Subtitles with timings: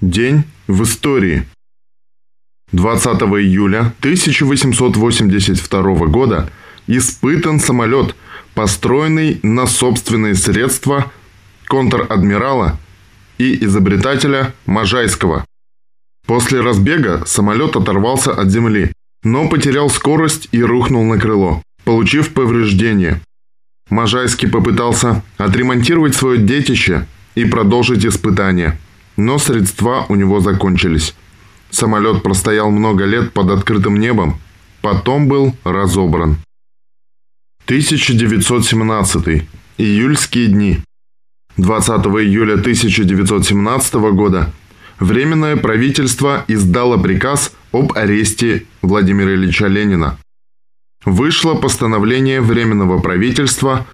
[0.00, 1.46] День в истории.
[2.72, 6.50] 20 июля 1882 года
[6.86, 8.16] испытан самолет,
[8.54, 11.12] построенный на собственные средства
[11.68, 12.80] контр-адмирала
[13.36, 15.44] и изобретателя Можайского.
[16.26, 23.20] После разбега самолет оторвался от земли, но потерял скорость и рухнул на крыло, получив повреждение.
[23.90, 28.80] Можайский попытался отремонтировать свое детище и продолжить испытания–
[29.20, 31.14] но средства у него закончились.
[31.70, 34.40] Самолет простоял много лет под открытым небом,
[34.80, 36.38] потом был разобран.
[37.66, 39.46] 1917.
[39.78, 40.78] Июльские дни.
[41.56, 44.52] 20 июля 1917 года
[44.98, 50.18] Временное правительство издало приказ об аресте Владимира Ильича Ленина.
[51.04, 53.86] Вышло постановление Временного правительства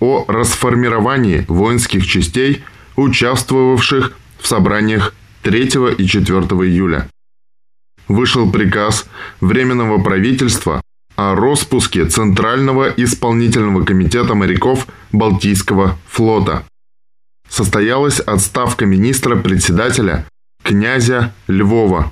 [0.00, 2.62] о расформировании воинских частей,
[2.96, 5.62] участвовавших в собраниях 3
[5.98, 7.08] и 4 июля.
[8.08, 9.06] Вышел приказ
[9.40, 10.80] Временного правительства
[11.16, 16.64] о распуске Центрального исполнительного комитета моряков Балтийского флота.
[17.48, 20.26] Состоялась отставка министра-председателя
[20.62, 22.10] князя Львова.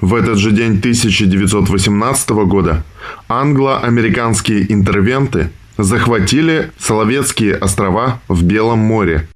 [0.00, 2.82] В этот же день 1918 года
[3.28, 9.28] англо-американские интервенты захватили Соловецкие острова в Белом море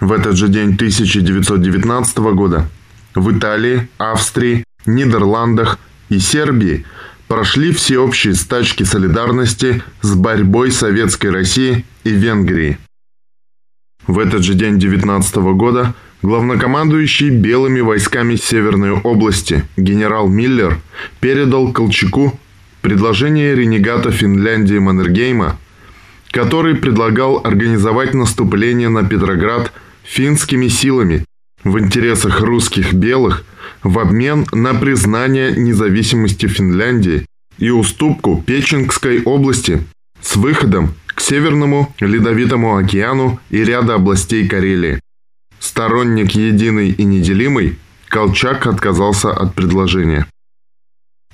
[0.00, 2.68] в этот же день 1919 года
[3.14, 6.84] в Италии, Австрии, Нидерландах и Сербии
[7.28, 12.78] прошли всеобщие стачки солидарности с борьбой Советской России и Венгрии.
[14.06, 20.78] В этот же день 19 года главнокомандующий белыми войсками Северной области генерал Миллер
[21.20, 22.38] передал Колчаку
[22.82, 25.58] предложение ренегата Финляндии Маннергейма,
[26.30, 29.72] который предлагал организовать наступление на Петроград–
[30.06, 31.24] финскими силами
[31.64, 33.44] в интересах русских белых
[33.82, 37.26] в обмен на признание независимости Финляндии
[37.58, 39.82] и уступку Печенгской области
[40.20, 45.00] с выходом к Северному Ледовитому океану и ряда областей Карелии.
[45.58, 50.26] Сторонник единый и неделимый, Колчак отказался от предложения.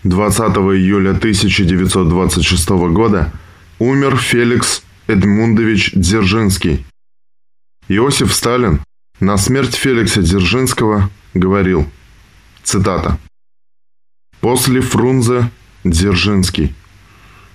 [0.05, 3.33] 20 июля 1926 года
[3.79, 6.85] умер Феликс Эдмундович Дзержинский,
[7.89, 8.81] Иосиф Сталин
[9.21, 11.91] на смерть Феликса Дзержинского говорил,
[12.63, 13.19] цитата,
[14.41, 15.51] «После Фрунзе
[15.85, 16.75] Дзержинский.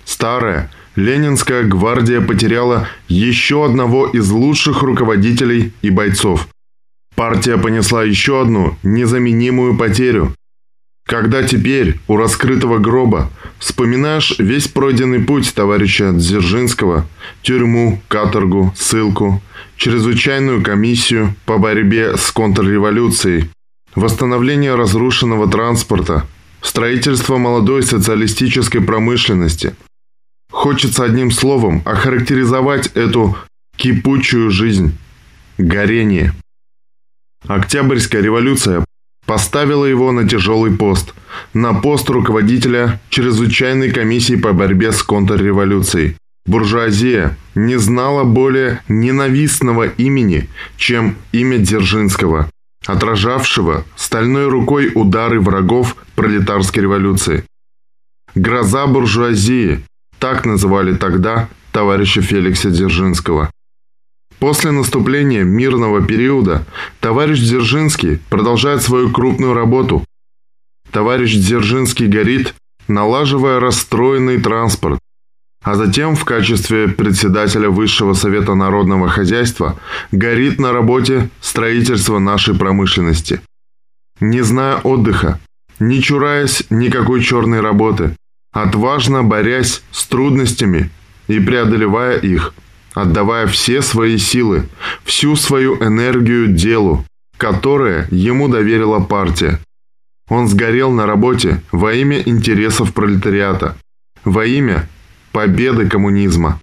[0.04, 6.48] Старая Ленинская гвардия потеряла еще одного из лучших руководителей и бойцов.
[7.14, 10.34] Партия понесла еще одну незаменимую потерю.
[11.08, 17.08] Когда теперь у раскрытого гроба вспоминаешь весь пройденный путь товарища Дзержинского,
[17.40, 19.42] тюрьму, каторгу, ссылку,
[19.78, 23.48] чрезвычайную комиссию по борьбе с контрреволюцией,
[23.94, 26.26] восстановление разрушенного транспорта,
[26.60, 29.74] строительство молодой социалистической промышленности.
[30.52, 33.34] Хочется одним словом охарактеризовать эту
[33.76, 34.94] кипучую жизнь–
[35.56, 36.34] горение.
[37.46, 38.84] Октябрьская революция
[39.38, 41.14] поставила его на тяжелый пост,
[41.54, 46.16] на пост руководителя чрезвычайной комиссии по борьбе с контрреволюцией.
[46.44, 52.50] Буржуазия не знала более ненавистного имени, чем имя Дзержинского,
[52.84, 57.44] отражавшего стальной рукой удары врагов пролетарской революции.
[58.34, 59.84] «Гроза буржуазии»–
[60.18, 63.50] так называли тогда товарища Феликса Дзержинского.
[64.38, 66.64] После наступления мирного периода
[67.00, 70.04] товарищ Дзержинский продолжает свою крупную работу.
[70.92, 72.54] Товарищ Дзержинский горит,
[72.86, 75.00] налаживая расстроенный транспорт,
[75.62, 79.78] а затем в качестве председателя Высшего Совета Народного Хозяйства
[80.12, 83.40] горит на работе строительства нашей промышленности.
[84.20, 85.40] Не зная отдыха,
[85.80, 88.16] не чураясь никакой черной работы,
[88.52, 90.90] отважно борясь с трудностями
[91.26, 92.54] и преодолевая их–
[93.02, 94.68] отдавая все свои силы,
[95.04, 97.04] всю свою энергию делу,
[97.36, 99.60] которое ему доверила партия.
[100.28, 103.76] Он сгорел на работе во имя интересов пролетариата,
[104.24, 104.88] во имя
[105.32, 106.60] победы коммунизма.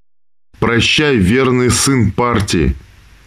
[0.60, 2.76] Прощай, верный сын партии.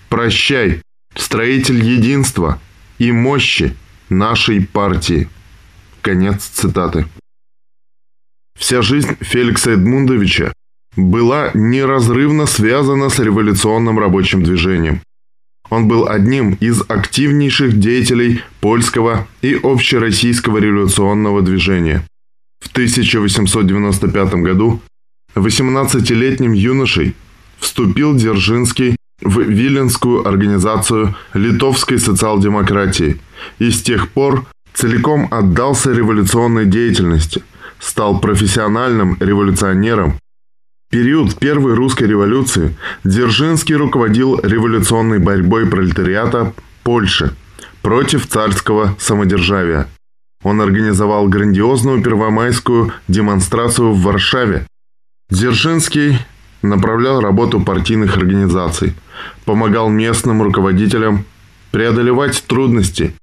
[0.09, 0.83] Прощай,
[1.15, 2.61] строитель единства
[2.99, 3.75] и мощи
[4.09, 5.29] нашей партии.
[6.03, 7.07] Конец цитаты.
[8.59, 10.53] Вся жизнь Феликса Эдмундовича
[10.99, 15.01] была неразрывно связана с революционным рабочим движением.
[15.71, 22.05] Он был одним из активнейших деятелей польского и общероссийского революционного движения.
[22.61, 24.81] В 1895 году
[25.37, 27.15] 18-летним юношей
[27.59, 33.21] вступил Дзержинский в Виленскую организацию литовской социал-демократии
[33.59, 37.43] и с тех пор целиком отдался революционной деятельности,
[37.79, 40.19] стал профессиональным революционером.
[40.91, 42.75] Период Первой русской революции
[43.05, 47.35] Дзержинский руководил революционной борьбой пролетариата Польши
[47.83, 49.87] против царского самодержавия.
[50.43, 54.67] Он организовал грандиозную первомайскую демонстрацию в Варшаве.
[55.29, 56.21] Дзержинский
[56.63, 58.95] направлял работу партийных организаций,
[59.45, 61.27] помогал местным руководителям
[61.71, 63.15] преодолевать трудности,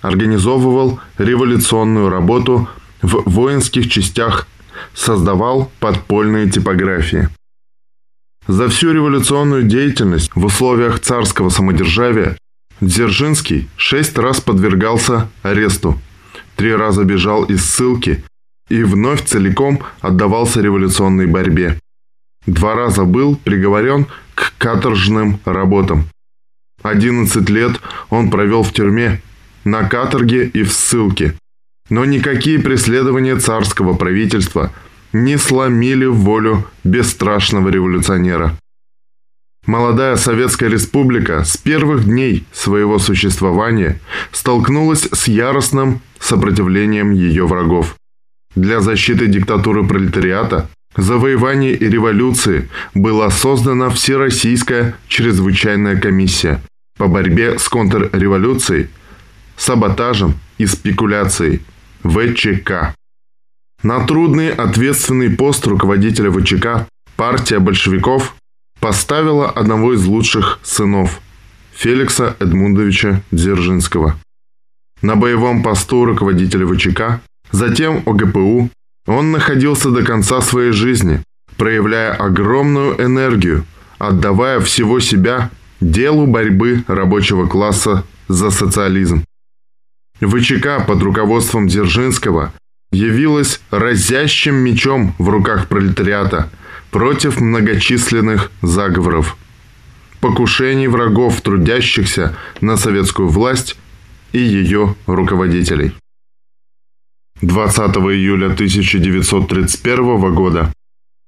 [0.00, 2.68] организовывал революционную работу
[3.00, 4.48] в воинских частях,
[4.94, 7.28] создавал подпольные типографии.
[8.48, 12.36] За всю революционную деятельность в условиях царского самодержавия
[12.80, 16.00] Дзержинский шесть раз подвергался аресту,
[16.56, 18.24] три раза бежал из ссылки
[18.68, 21.78] и вновь целиком отдавался революционной борьбе.
[22.46, 26.08] Два раза был приговорен к каторжным работам.
[26.82, 27.80] 11 лет
[28.10, 29.22] он провел в тюрьме,
[29.62, 31.34] на каторге и в ссылке.
[31.90, 34.72] Но никакие преследования царского правительства
[35.12, 38.56] не сломили волю бесстрашного революционера.
[39.66, 44.00] Молодая Советская Республика с первых дней своего существования
[44.32, 47.94] столкнулась с яростным сопротивлением ее врагов.
[48.56, 56.60] Для защиты диктатуры пролетариата завоевания и революции была создана Всероссийская чрезвычайная комиссия
[56.98, 58.88] по борьбе с контрреволюцией,
[59.56, 61.62] саботажем и спекуляцией
[62.04, 62.94] ВЧК.
[63.82, 68.34] На трудный ответственный пост руководителя ВЧК партия большевиков
[68.80, 71.20] поставила одного из лучших сынов–
[71.72, 74.16] Феликса Эдмундовича Дзержинского.
[75.00, 77.20] На боевом посту руководителя ВЧК,
[77.50, 78.70] затем ОГПУ
[79.06, 81.22] он находился до конца своей жизни,
[81.56, 83.64] проявляя огромную энергию,
[83.98, 85.50] отдавая всего себя
[85.80, 89.24] делу борьбы рабочего класса за социализм.
[90.26, 92.52] ВЧК под руководством Дзержинского
[92.92, 96.50] явилась разящим мечом в руках пролетариата
[96.90, 99.36] против многочисленных заговоров,
[100.20, 103.76] покушений врагов трудящихся на советскую власть
[104.32, 105.92] и ее руководителей.
[107.40, 110.72] 20 июля 1931 года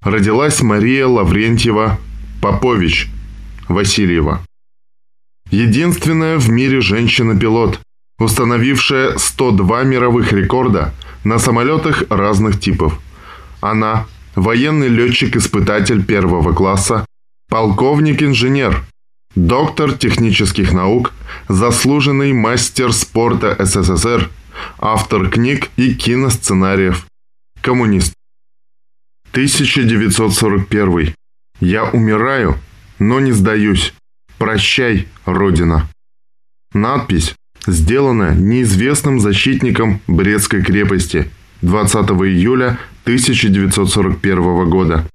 [0.02, 1.98] родилась Мария Лаврентьева
[2.40, 3.08] Попович
[3.68, 4.44] Васильева.
[5.50, 7.80] Единственная в мире женщина-пилот,
[8.18, 10.94] установившая 102 мировых рекорда
[11.24, 13.00] на самолетах разных типов.
[13.60, 17.06] Она– военный летчик-испытатель первого класса,
[17.48, 18.84] полковник-инженер,
[19.34, 21.12] доктор технических наук,
[21.48, 24.30] заслуженный мастер спорта СССР–
[24.78, 27.06] автор книг и киносценариев,
[27.60, 28.14] коммунист.
[29.32, 31.14] 1941.
[31.60, 32.58] Я умираю,
[32.98, 33.94] но не сдаюсь.
[34.38, 35.88] Прощай, Родина.
[36.72, 37.34] Надпись,
[37.66, 41.30] сделана неизвестным защитником Брестской крепости
[41.62, 45.06] 20 июля 1941 года.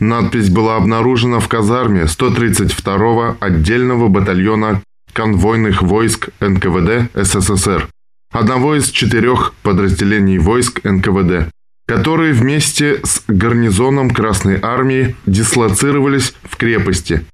[0.00, 4.82] Надпись была обнаружена в казарме 132-го отдельного батальона
[5.12, 7.88] конвойных войск НКВД СССР
[8.34, 11.50] одного из четырех подразделений войск НКВД,
[11.86, 17.24] которые вместе с гарнизоном Красной Армии дислоцировались в крепости.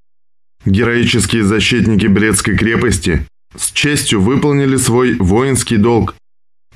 [0.67, 6.15] Героические защитники Брестской крепости с честью выполнили свой воинский долг.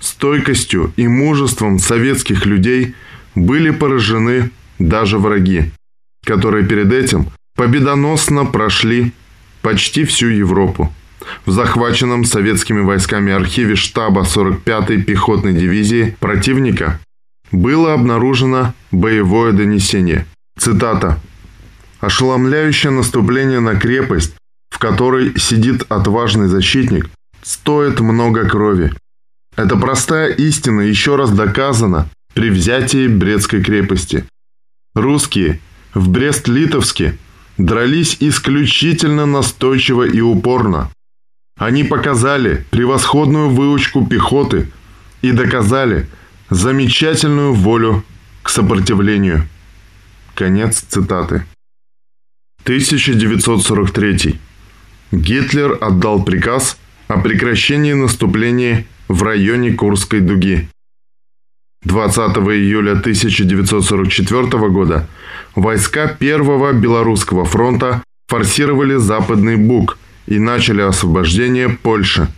[0.00, 2.94] Стойкостью и мужеством советских людей
[3.34, 5.70] были поражены даже враги,
[6.24, 9.12] которые перед этим победоносно прошли
[9.62, 10.92] почти всю Европу.
[11.46, 17.00] В захваченном советскими войсками архиве штаба 45-й пехотной дивизии противника
[17.50, 20.26] было обнаружено боевое донесение.
[20.58, 21.18] Цитата.
[22.00, 24.36] «Ошеломляющее наступление на крепость,
[24.74, 27.08] в которой сидит отважный защитник,
[27.42, 28.92] стоит много крови.
[29.54, 34.24] Эта простая истина еще раз доказана при взятии Брестской крепости.
[34.96, 35.60] Русские
[35.94, 37.16] в Брест-Литовске
[37.56, 40.90] дрались исключительно настойчиво и упорно.
[41.56, 44.72] Они показали превосходную выучку пехоты
[45.22, 46.08] и доказали
[46.50, 48.04] замечательную волю
[48.42, 49.46] к сопротивлению.
[50.34, 51.46] Конец цитаты.
[52.64, 54.40] 1943.
[55.14, 56.78] Гитлер отдал приказ
[57.08, 60.68] о прекращении наступления в районе Курской дуги.
[61.84, 65.06] 20 июля 1944 года
[65.54, 72.28] войска Первого Белорусского фронта форсировали Западный Буг– и начали освобождение Польши.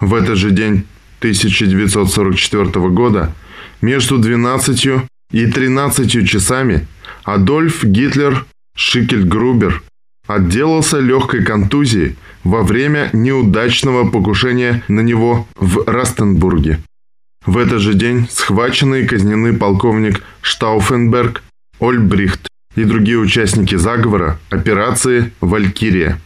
[0.00, 0.86] В этот же день
[1.20, 3.32] 1944 года
[3.80, 4.88] между 12
[5.30, 6.86] и 13 часами
[7.24, 9.82] Адольф Гитлер Шикельгрубер
[10.26, 16.80] отделался легкой контузией во время неудачного покушения на него в Растенбурге.
[17.44, 21.42] В этот же день схвачены и казнены полковник Штауфенберг,
[21.80, 26.20] Ольбрихт и другие участники заговора операции «Валькирия».